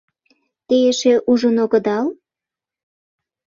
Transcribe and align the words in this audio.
Те 0.67 0.75
эше 0.89 1.13
ужын 1.31 1.55
огыдал? 1.63 2.07